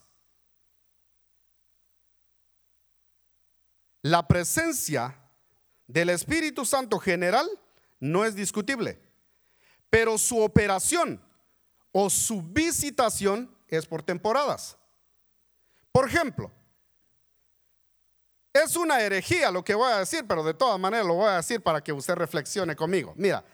[4.03, 5.17] La presencia
[5.87, 7.49] del Espíritu Santo general
[7.99, 9.01] no es discutible,
[9.89, 11.25] pero su operación
[11.91, 14.77] o su visitación es por temporadas.
[15.91, 16.53] Por ejemplo,
[18.53, 21.37] es una herejía lo que voy a decir, pero de todas maneras lo voy a
[21.37, 23.15] decir para que usted reflexione conmigo.
[23.17, 23.45] Mira,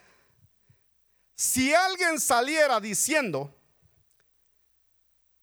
[1.34, 3.54] si alguien saliera diciendo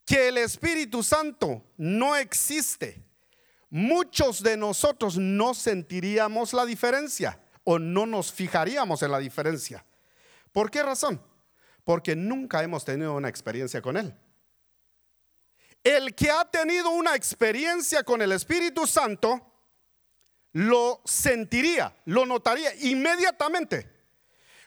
[0.06, 3.04] que el Espíritu Santo no existe,
[3.70, 9.86] muchos de nosotros no sentiríamos la diferencia o no nos fijaríamos en la diferencia.
[10.52, 11.22] ¿Por qué razón?
[11.84, 14.16] Porque nunca hemos tenido una experiencia con Él.
[15.84, 19.54] El que ha tenido una experiencia con el Espíritu Santo,
[20.54, 23.92] lo sentiría, lo notaría inmediatamente.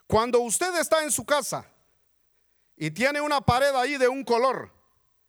[0.07, 1.66] Cuando usted está en su casa
[2.76, 4.72] y tiene una pared ahí de un color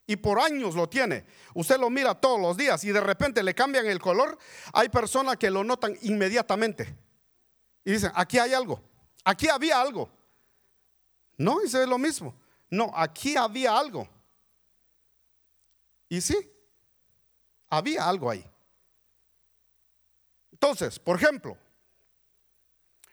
[0.06, 1.26] y por años lo tiene.
[1.54, 4.38] Usted lo mira todos los días y de repente le cambian el color.
[4.74, 6.96] Hay personas que lo notan inmediatamente
[7.84, 8.82] y dicen, aquí hay algo,
[9.24, 10.10] aquí había algo.
[11.38, 12.36] No, dice lo mismo.
[12.70, 14.10] No, aquí había algo.
[16.10, 16.38] Y sí,
[17.70, 18.50] había algo ahí.
[20.52, 21.58] Entonces, por ejemplo,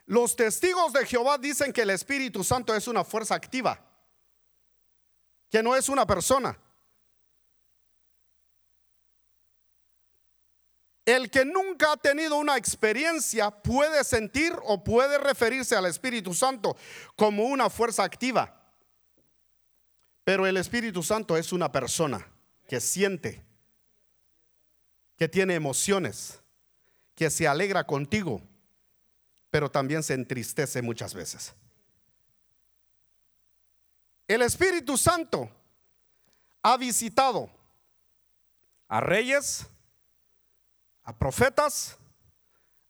[0.07, 3.81] los testigos de Jehová dicen que el Espíritu Santo es una fuerza activa,
[5.51, 6.59] que no es una persona.
[11.05, 16.77] El que nunca ha tenido una experiencia puede sentir o puede referirse al Espíritu Santo
[17.15, 18.59] como una fuerza activa.
[20.25, 22.34] Pero el Espíritu Santo es una persona
[22.67, 23.45] que siente,
[25.17, 26.41] que tiene emociones,
[27.15, 28.43] que se alegra contigo,
[29.51, 31.55] pero también se entristece muchas veces.
[34.27, 35.51] El Espíritu Santo
[36.63, 37.51] ha visitado
[38.89, 39.67] a reyes,
[41.03, 41.97] a profetas,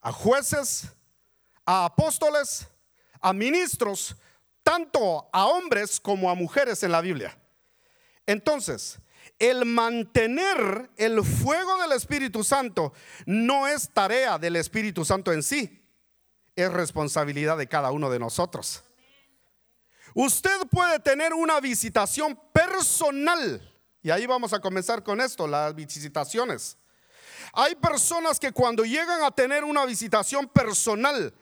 [0.01, 0.87] a jueces,
[1.65, 2.67] a apóstoles,
[3.19, 4.15] a ministros,
[4.63, 7.37] tanto a hombres como a mujeres en la Biblia.
[8.25, 8.97] Entonces,
[9.39, 12.93] el mantener el fuego del Espíritu Santo
[13.25, 15.83] no es tarea del Espíritu Santo en sí,
[16.55, 18.83] es responsabilidad de cada uno de nosotros.
[20.13, 23.61] Usted puede tener una visitación personal,
[24.01, 26.77] y ahí vamos a comenzar con esto, las visitaciones.
[27.51, 31.33] Hay personas que cuando llegan a tener una visitación personal,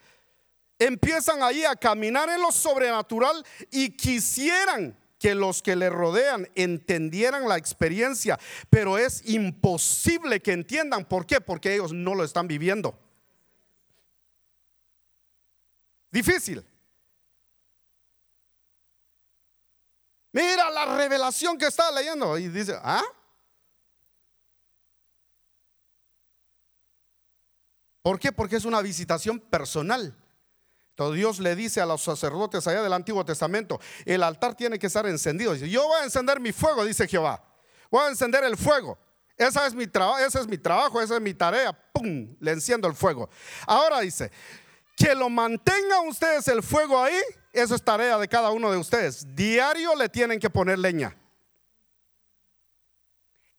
[0.80, 7.48] empiezan ahí a caminar en lo sobrenatural y quisieran que los que le rodean entendieran
[7.48, 8.38] la experiencia,
[8.70, 11.06] pero es imposible que entiendan.
[11.06, 11.40] ¿Por qué?
[11.40, 13.00] Porque ellos no lo están viviendo.
[16.12, 16.62] Difícil.
[20.34, 23.02] Mira la revelación que está leyendo y dice, ¿ah?
[28.02, 28.34] ¿Por qué?
[28.34, 30.14] Porque es una visitación personal.
[30.93, 34.88] Entonces Dios le dice a los sacerdotes allá del Antiguo Testamento, el altar tiene que
[34.88, 35.53] estar encendido.
[35.53, 37.43] Dice, yo voy a encender mi fuego, dice Jehová.
[37.89, 38.97] Voy a encender el fuego.
[39.36, 41.73] Esa es mi ese es mi trabajo, esa es mi tarea.
[41.91, 42.36] ¡Pum!
[42.39, 43.27] Le enciendo el fuego.
[43.65, 44.32] Ahora dice,
[44.95, 47.19] que lo mantengan ustedes el fuego ahí,
[47.51, 49.25] eso es tarea de cada uno de ustedes.
[49.36, 51.17] Diario le tienen que poner leña.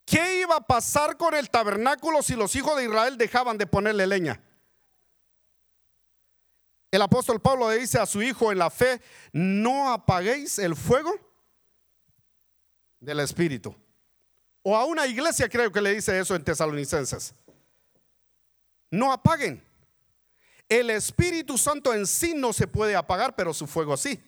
[0.05, 4.07] ¿Qué iba a pasar con el tabernáculo si los hijos de Israel dejaban de ponerle
[4.07, 4.41] leña?
[6.95, 9.01] El apóstol Pablo le dice a su hijo en la fe,
[9.33, 11.13] no apaguéis el fuego.
[13.01, 13.75] del Espíritu.
[14.63, 17.35] O a una iglesia creo que le dice eso en Tesalonicenses.
[18.93, 19.61] No apaguen.
[20.69, 24.23] El Espíritu Santo en sí no se puede apagar, pero su fuego sí.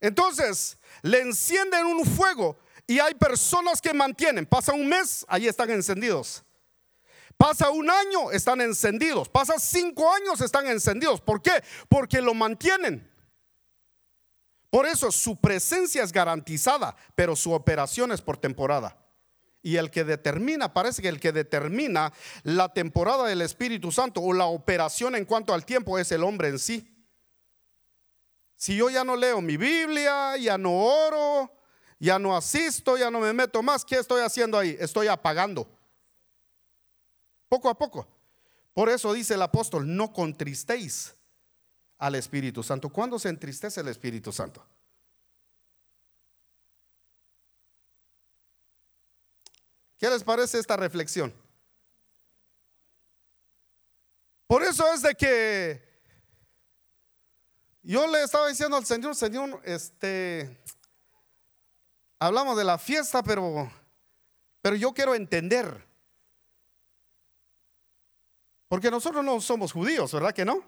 [0.00, 4.44] Entonces, le encienden un fuego y hay personas que mantienen.
[4.44, 6.44] Pasa un mes, ahí están encendidos.
[7.42, 9.28] Pasa un año, están encendidos.
[9.28, 11.20] Pasa cinco años, están encendidos.
[11.20, 11.50] ¿Por qué?
[11.88, 13.10] Porque lo mantienen.
[14.70, 18.96] Por eso su presencia es garantizada, pero su operación es por temporada.
[19.60, 22.12] Y el que determina, parece que el que determina
[22.44, 26.46] la temporada del Espíritu Santo o la operación en cuanto al tiempo es el hombre
[26.46, 26.94] en sí.
[28.54, 31.52] Si yo ya no leo mi Biblia, ya no oro,
[31.98, 34.76] ya no asisto, ya no me meto más, ¿qué estoy haciendo ahí?
[34.78, 35.81] Estoy apagando.
[37.52, 38.08] Poco a poco.
[38.72, 41.14] Por eso dice el apóstol, no contristéis
[41.98, 42.88] al Espíritu Santo.
[42.88, 44.64] ¿Cuándo se entristece el Espíritu Santo?
[49.98, 51.30] ¿Qué les parece esta reflexión?
[54.46, 56.02] Por eso es de que
[57.82, 60.58] yo le estaba diciendo al Señor, Señor, este,
[62.18, 63.70] hablamos de la fiesta, pero,
[64.62, 65.91] pero yo quiero entender.
[68.72, 70.64] Porque nosotros no somos judíos, ¿verdad que no?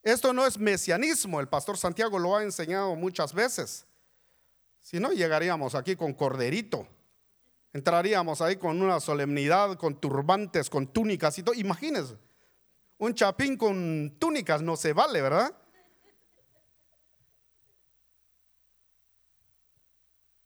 [0.00, 3.84] Esto no es mesianismo, el pastor Santiago lo ha enseñado muchas veces.
[4.80, 6.86] Si no, llegaríamos aquí con corderito.
[7.72, 11.52] Entraríamos ahí con una solemnidad, con turbantes, con túnicas y todo.
[11.56, 12.16] Imagínense,
[12.98, 15.52] un chapín con túnicas no se vale, ¿verdad?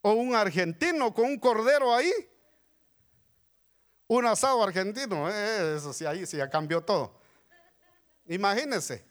[0.01, 2.11] O un argentino con un cordero ahí.
[4.11, 7.15] Un asado argentino, eh, eso sí, ahí sí cambió todo.
[8.27, 9.05] Imagínense.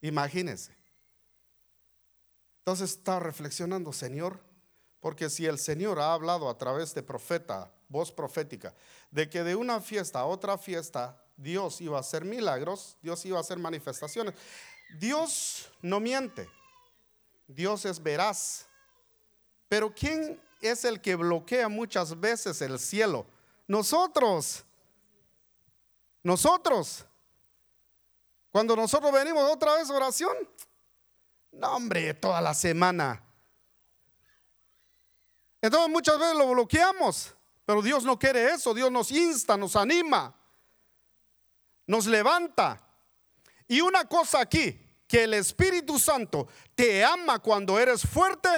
[0.00, 0.74] Imagínense.
[2.60, 4.40] Entonces estaba reflexionando, Señor,
[5.00, 8.74] porque si el Señor ha hablado a través de profeta, voz profética,
[9.10, 13.36] de que de una fiesta a otra fiesta Dios iba a hacer milagros, Dios iba
[13.36, 14.32] a hacer manifestaciones.
[14.98, 16.48] Dios no miente,
[17.46, 18.66] Dios es veraz.
[19.68, 23.26] Pero ¿quién es el que bloquea muchas veces el cielo?
[23.66, 24.64] Nosotros.
[26.22, 27.04] Nosotros.
[28.50, 30.36] Cuando nosotros venimos otra vez oración,
[31.52, 33.22] no hombre, toda la semana.
[35.60, 40.34] Entonces muchas veces lo bloqueamos, pero Dios no quiere eso, Dios nos insta, nos anima,
[41.86, 42.80] nos levanta.
[43.66, 48.48] Y una cosa aquí, que el Espíritu Santo te ama cuando eres fuerte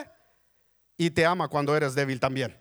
[0.97, 2.59] y te ama cuando eres débil también.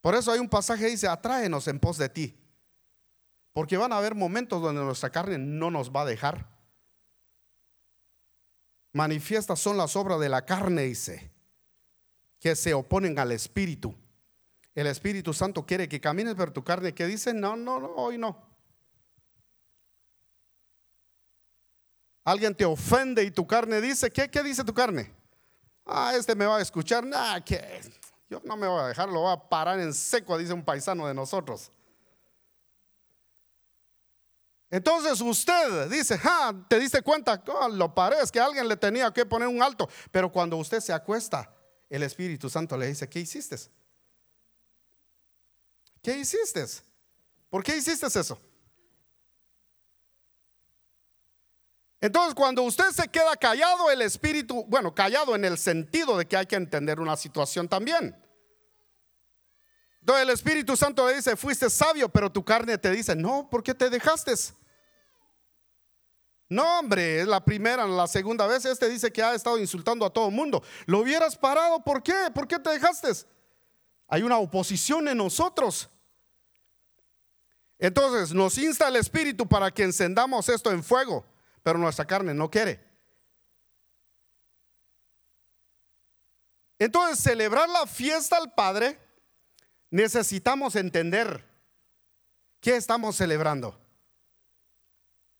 [0.00, 2.36] Por eso hay un pasaje que dice, atráenos en pos de ti.
[3.52, 6.48] Porque van a haber momentos donde nuestra carne no nos va a dejar.
[8.92, 11.30] Manifiestas son las obras de la carne, dice,
[12.38, 13.94] que se oponen al Espíritu.
[14.74, 18.16] El Espíritu Santo quiere que camines por tu carne, que dice, no, no, no, hoy
[18.16, 18.49] no.
[22.24, 25.12] Alguien te ofende y tu carne dice, ¿qué, qué dice tu carne?
[25.86, 27.80] Ah, este me va a escuchar, nada, que
[28.28, 31.06] yo no me voy a dejar, lo voy a parar en seco, dice un paisano
[31.06, 31.72] de nosotros.
[34.70, 39.26] Entonces usted dice, ah, te diste cuenta, oh, lo parece que alguien le tenía que
[39.26, 39.88] poner un alto.
[40.12, 41.52] Pero cuando usted se acuesta,
[41.88, 43.56] el Espíritu Santo le dice, ¿qué hiciste?
[46.00, 46.64] ¿Qué hiciste?
[47.48, 48.38] ¿Por qué hiciste eso?
[52.00, 56.36] Entonces, cuando usted se queda callado, el Espíritu, bueno, callado en el sentido de que
[56.36, 58.16] hay que entender una situación también.
[60.00, 63.62] Entonces el Espíritu Santo le dice, fuiste sabio, pero tu carne te dice, no, ¿por
[63.62, 64.32] qué te dejaste?
[66.48, 70.10] No, hombre, es la primera, la segunda vez este dice que ha estado insultando a
[70.10, 70.62] todo el mundo.
[70.86, 72.14] Lo hubieras parado, ¿por qué?
[72.34, 73.08] ¿Por qué te dejaste?
[74.08, 75.88] Hay una oposición en nosotros.
[77.78, 81.24] Entonces nos insta el Espíritu para que encendamos esto en fuego,
[81.62, 82.80] pero nuestra carne no quiere.
[86.78, 88.98] Entonces, celebrar la fiesta al Padre,
[89.90, 91.44] necesitamos entender
[92.60, 93.78] qué estamos celebrando.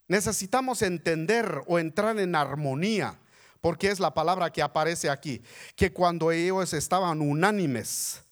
[0.07, 3.19] Necesitamos entender o entrar en armonía,
[3.61, 5.43] porque es la palabra que aparece aquí,
[5.77, 8.23] que cuando ellos estaban unánimes,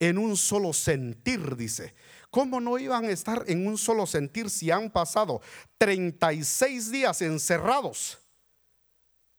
[0.00, 1.94] en un solo sentir, dice,
[2.30, 5.40] ¿cómo no iban a estar en un solo sentir si han pasado
[5.78, 8.18] 36 días encerrados?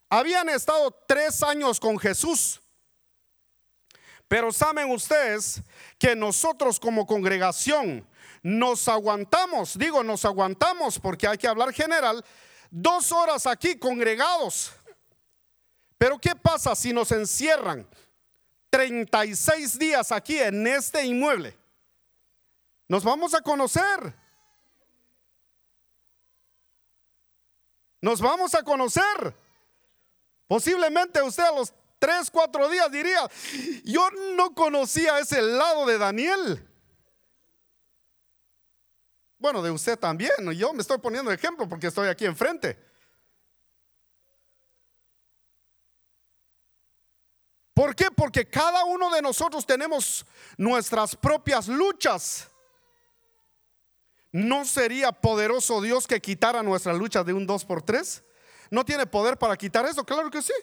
[0.10, 2.62] Habían estado tres años con Jesús,
[4.28, 5.62] Pero saben ustedes
[6.00, 8.08] que nosotros como congregación
[8.42, 12.24] nos aguantamos, digo, nos aguantamos porque hay que hablar general,
[12.70, 14.72] dos horas aquí congregados.
[15.98, 17.86] Pero ¿qué pasa si nos encierran
[18.70, 21.61] 36 días aquí en este inmueble?
[22.92, 24.14] Nos vamos a conocer.
[28.02, 29.34] Nos vamos a conocer.
[30.46, 33.32] Posiblemente usted a los tres, cuatro días diría,
[33.86, 36.68] yo no conocía ese lado de Daniel.
[39.38, 40.52] Bueno, de usted también.
[40.58, 42.78] Yo me estoy poniendo ejemplo porque estoy aquí enfrente.
[47.74, 48.12] ¿Por qué?
[48.12, 50.26] Porque cada uno de nosotros tenemos
[50.58, 52.51] nuestras propias luchas.
[54.32, 58.24] ¿No sería poderoso Dios que quitara nuestras luchas de un 2 por 3?
[58.70, 60.06] ¿No tiene poder para quitar eso?
[60.06, 60.54] Claro que sí.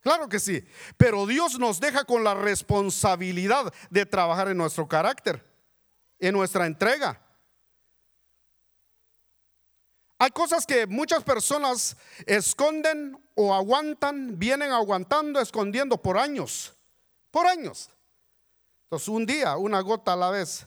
[0.00, 0.64] Claro que sí.
[0.96, 5.44] Pero Dios nos deja con la responsabilidad de trabajar en nuestro carácter,
[6.18, 7.22] en nuestra entrega.
[10.18, 16.76] Hay cosas que muchas personas esconden o aguantan, vienen aguantando, escondiendo por años,
[17.30, 17.90] por años.
[18.84, 20.66] Entonces un día, una gota a la vez,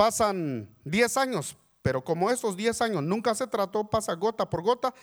[0.00, 4.94] pasan 10 años, pero como esos 10 años nunca se trató, pasa gota por gota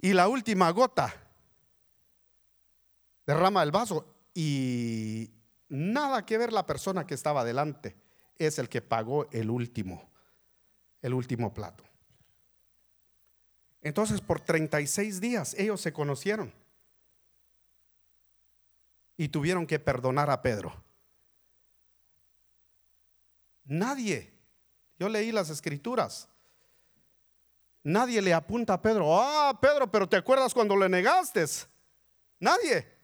[0.00, 1.14] y la última gota
[3.24, 4.04] derrama el vaso
[4.34, 5.30] y
[5.68, 7.94] nada que ver la persona que estaba delante,
[8.34, 10.10] es el que pagó el último,
[11.02, 11.84] el último plato.
[13.80, 16.52] Entonces por 36 días ellos se conocieron
[19.16, 20.85] y tuvieron que perdonar a Pedro.
[23.66, 24.36] Nadie
[24.98, 26.28] yo leí las escrituras.
[27.82, 31.44] Nadie le apunta a Pedro, ah, Pedro, pero ¿te acuerdas cuando le negaste?
[32.40, 32.94] Nadie.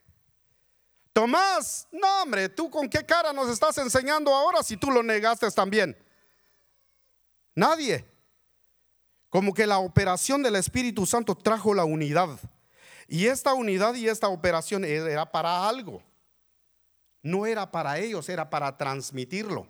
[1.12, 5.48] Tomás, no hombre, tú con qué cara nos estás enseñando ahora si tú lo negaste
[5.50, 5.96] también.
[7.54, 8.04] Nadie.
[9.28, 12.38] Como que la operación del Espíritu Santo trajo la unidad.
[13.06, 16.02] Y esta unidad y esta operación era para algo.
[17.22, 19.66] No era para ellos, era para transmitirlo.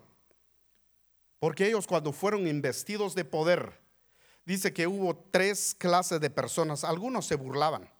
[1.43, 3.77] Porque ellos cuando fueron investidos de poder,
[4.45, 6.85] dice que hubo tres clases de personas.
[6.85, 7.91] Algunos se burlaban.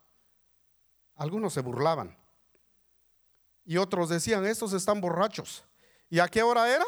[1.15, 2.17] Algunos se burlaban.
[3.65, 5.65] Y otros decían, estos están borrachos.
[6.09, 6.85] ¿Y a qué hora era?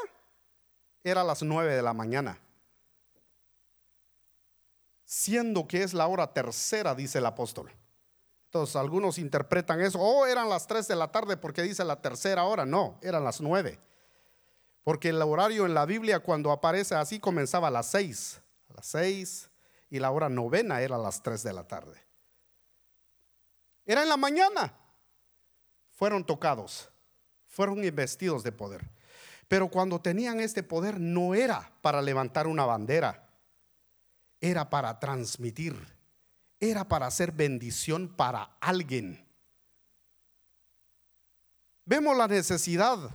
[1.04, 2.40] Era las nueve de la mañana.
[5.04, 7.70] Siendo que es la hora tercera, dice el apóstol.
[8.46, 12.46] Entonces algunos interpretan eso, oh, eran las tres de la tarde porque dice la tercera
[12.46, 12.66] hora.
[12.66, 13.78] No, eran las nueve.
[14.86, 18.86] Porque el horario en la Biblia cuando aparece así comenzaba a las seis, a las
[18.86, 19.50] seis
[19.90, 22.00] y la hora novena era a las tres de la tarde.
[23.84, 24.78] Era en la mañana.
[25.90, 26.92] Fueron tocados,
[27.48, 28.88] fueron investidos de poder.
[29.48, 33.28] Pero cuando tenían este poder no era para levantar una bandera,
[34.40, 35.76] era para transmitir,
[36.60, 39.28] era para hacer bendición para alguien.
[41.86, 43.10] Vemos la necesidad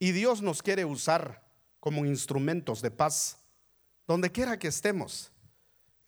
[0.00, 1.46] y Dios nos quiere usar
[1.78, 3.38] como instrumentos de paz,
[4.08, 5.30] donde quiera que estemos,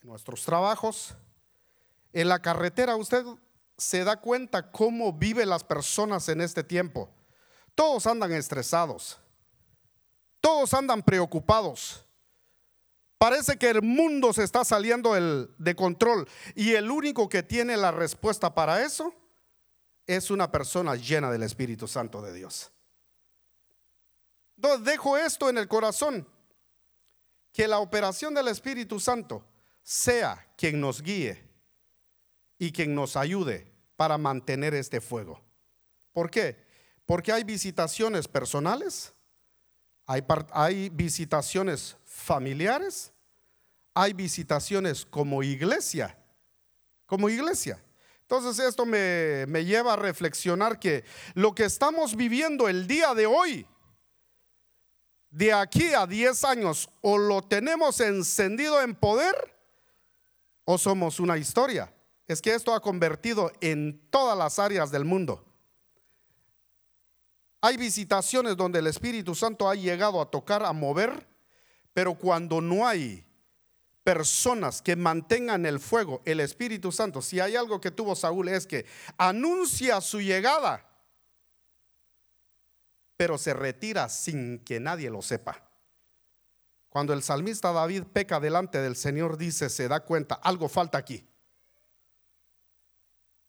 [0.01, 1.14] en nuestros trabajos,
[2.12, 2.97] en la carretera.
[2.97, 3.24] Usted
[3.76, 7.11] se da cuenta cómo viven las personas en este tiempo.
[7.74, 9.18] Todos andan estresados,
[10.40, 12.05] todos andan preocupados.
[13.18, 16.26] Parece que el mundo se está saliendo de control
[16.57, 19.14] y el único que tiene la respuesta para eso
[20.07, 22.72] es una persona llena del Espíritu Santo de Dios.
[24.62, 26.24] Entonces dejo esto en el corazón,
[27.52, 29.44] que la operación del Espíritu Santo
[29.82, 31.42] sea quien nos guíe
[32.60, 35.42] y quien nos ayude para mantener este fuego.
[36.12, 36.64] ¿Por qué?
[37.06, 39.12] Porque hay visitaciones personales,
[40.06, 43.12] hay, hay visitaciones familiares,
[43.94, 46.16] hay visitaciones como iglesia,
[47.06, 47.82] como iglesia.
[48.20, 51.02] Entonces esto me, me lleva a reflexionar que
[51.34, 53.66] lo que estamos viviendo el día de hoy,
[55.32, 59.34] de aquí a 10 años o lo tenemos encendido en poder
[60.64, 61.92] o somos una historia.
[62.28, 65.44] Es que esto ha convertido en todas las áreas del mundo.
[67.62, 71.26] Hay visitaciones donde el Espíritu Santo ha llegado a tocar, a mover,
[71.94, 73.24] pero cuando no hay
[74.04, 78.66] personas que mantengan el fuego, el Espíritu Santo, si hay algo que tuvo Saúl es
[78.66, 78.84] que
[79.16, 80.91] anuncia su llegada
[83.16, 85.68] pero se retira sin que nadie lo sepa.
[86.88, 91.26] Cuando el salmista David peca delante del Señor, dice, se da cuenta, algo falta aquí.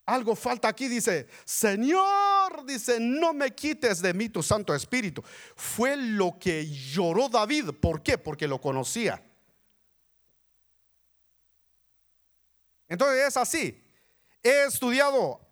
[0.05, 5.23] Algo falta aquí, dice, Señor, dice, no me quites de mí tu Santo Espíritu.
[5.55, 7.71] Fue lo que lloró David.
[7.81, 8.17] ¿Por qué?
[8.17, 9.23] Porque lo conocía.
[12.87, 13.83] Entonces es así.
[14.41, 15.42] He estudiado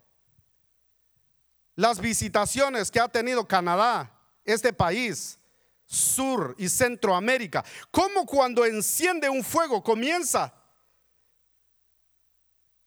[1.74, 5.38] las visitaciones que ha tenido Canadá, este país,
[5.86, 7.64] Sur y Centroamérica.
[7.90, 10.54] Cómo cuando enciende un fuego comienza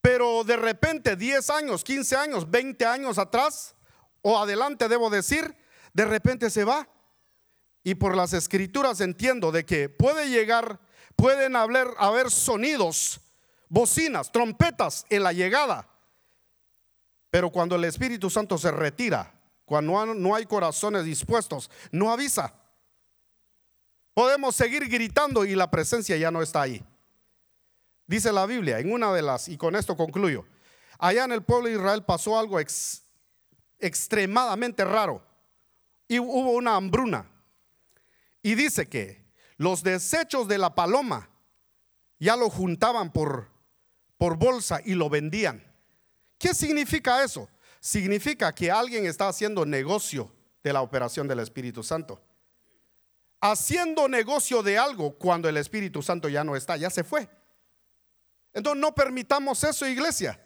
[0.05, 3.73] pero de repente 10 años, 15 años, 20 años atrás
[4.21, 5.57] o adelante debo decir,
[5.93, 6.87] de repente se va.
[7.83, 10.79] Y por las escrituras entiendo de que puede llegar,
[11.15, 13.19] pueden haber, haber sonidos,
[13.67, 15.89] bocinas, trompetas en la llegada.
[17.35, 22.53] Pero cuando el Espíritu Santo se retira, cuando no hay corazones dispuestos, no avisa.
[24.13, 26.81] Podemos seguir gritando y la presencia ya no está ahí.
[28.07, 30.45] Dice la Biblia, en una de las, y con esto concluyo,
[30.97, 32.57] allá en el pueblo de Israel pasó algo
[33.79, 35.21] extremadamente raro
[36.07, 37.29] y hubo una hambruna.
[38.43, 39.25] Y dice que
[39.57, 41.29] los desechos de la paloma
[42.17, 43.49] ya lo juntaban por,
[44.17, 45.74] por bolsa y lo vendían.
[46.37, 47.49] ¿Qué significa eso?
[47.79, 50.31] Significa que alguien está haciendo negocio
[50.63, 52.21] de la operación del Espíritu Santo.
[53.39, 57.29] Haciendo negocio de algo cuando el Espíritu Santo ya no está, ya se fue.
[58.53, 60.41] Entonces no permitamos eso, iglesia.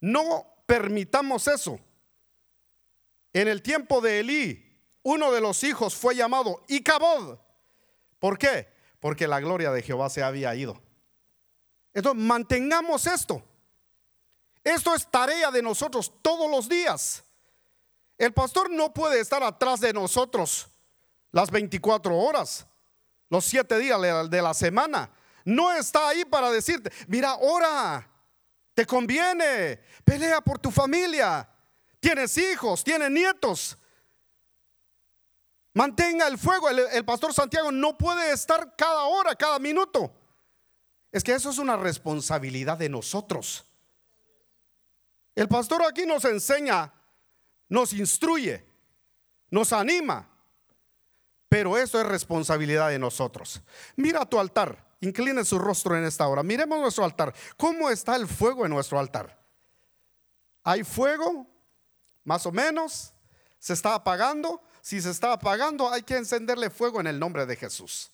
[0.00, 1.80] No permitamos eso.
[3.32, 7.38] En el tiempo de Elí, uno de los hijos fue llamado Icabod.
[8.18, 8.68] ¿Por qué?
[9.00, 10.82] Porque la gloria de Jehová se había ido.
[11.94, 13.42] Entonces mantengamos esto.
[14.64, 17.24] Esto es tarea de nosotros todos los días.
[18.16, 20.68] El pastor no puede estar atrás de nosotros
[21.30, 22.66] las 24 horas,
[23.28, 24.00] los 7 días
[24.30, 25.10] de la semana.
[25.44, 28.10] No está ahí para decirte, mira, ora,
[28.74, 31.48] te conviene, pelea por tu familia,
[32.00, 33.78] tienes hijos, tienes nietos.
[35.78, 36.68] Mantenga el fuego.
[36.68, 40.12] El, pastor Santiago no puede estar cada hora, cada minuto.
[41.12, 43.64] Es que eso es una responsabilidad de nosotros.
[45.38, 46.92] El pastor aquí nos enseña,
[47.68, 48.66] nos instruye,
[49.52, 50.28] nos anima,
[51.48, 53.62] pero eso es responsabilidad de nosotros.
[53.94, 54.96] Mira tu altar.
[55.00, 56.42] Incline su rostro en esta hora.
[56.42, 57.32] Miremos nuestro altar.
[57.56, 59.40] ¿Cómo está el fuego en nuestro altar?
[60.64, 61.46] ¿Hay fuego?
[62.24, 63.14] Más o menos.
[63.60, 64.60] ¿Se está apagando?
[64.80, 68.10] Si se está apagando, hay que encenderle fuego en el nombre de Jesús.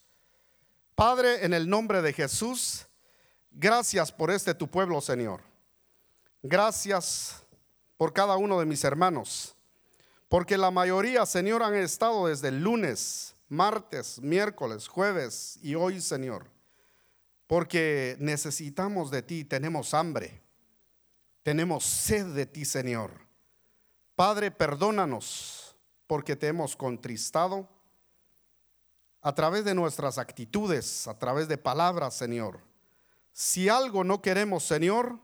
[0.94, 2.84] Padre, en el nombre de Jesús,
[3.50, 5.53] gracias por este tu pueblo, Señor.
[6.44, 7.42] Gracias
[7.96, 9.56] por cada uno de mis hermanos.
[10.28, 16.54] Porque la mayoría, Señor, han estado desde el lunes, martes, miércoles, jueves y hoy, Señor
[17.46, 20.42] porque necesitamos de ti, tenemos hambre,
[21.42, 23.10] tenemos sed de ti, Señor.
[24.16, 25.76] Padre, perdónanos
[26.06, 27.68] porque te hemos contristado
[29.20, 32.60] a través de nuestras actitudes, a través de palabras, Señor.
[33.32, 35.18] Si algo no queremos, Señor,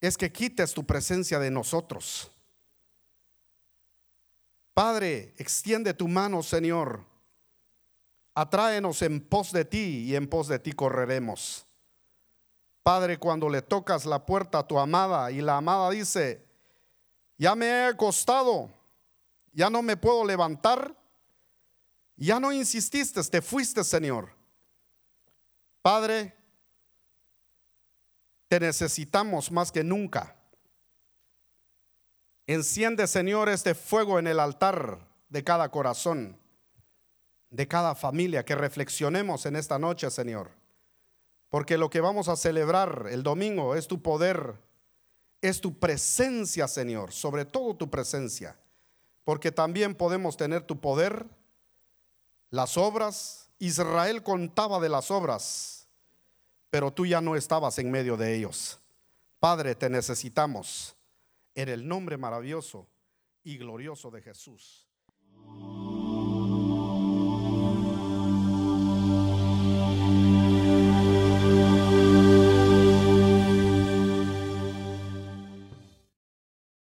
[0.00, 2.30] es que quites tu presencia de nosotros.
[4.74, 7.04] Padre, extiende tu mano, Señor,
[8.34, 11.66] Atráenos en pos de ti y en pos de ti correremos.
[12.82, 16.46] Padre, cuando le tocas la puerta a tu amada y la amada dice,
[17.36, 18.70] ya me he acostado,
[19.52, 20.96] ya no me puedo levantar,
[22.16, 24.32] ya no insististe, te fuiste, Señor.
[25.82, 26.34] Padre,
[28.50, 30.36] te necesitamos más que nunca.
[32.46, 34.98] Enciende, Señor, este fuego en el altar
[35.28, 36.36] de cada corazón
[37.50, 40.50] de cada familia, que reflexionemos en esta noche, Señor.
[41.48, 44.54] Porque lo que vamos a celebrar el domingo es tu poder,
[45.40, 48.56] es tu presencia, Señor, sobre todo tu presencia.
[49.24, 51.26] Porque también podemos tener tu poder,
[52.50, 53.50] las obras.
[53.58, 55.79] Israel contaba de las obras,
[56.70, 58.80] pero tú ya no estabas en medio de ellos.
[59.38, 60.96] Padre, te necesitamos
[61.54, 62.86] en el nombre maravilloso
[63.42, 64.86] y glorioso de Jesús.